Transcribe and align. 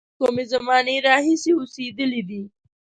له 0.03 0.07
کومې 0.19 0.43
زمانې 0.53 0.95
راهیسې 1.07 1.51
اوسېدلی 1.59 2.21
دی. 2.29 2.41